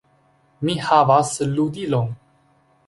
"Mi 0.69 0.77
havas 0.87 1.31
ludilon!" 1.53 2.13